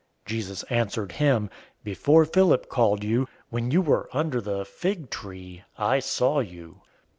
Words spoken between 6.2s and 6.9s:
you."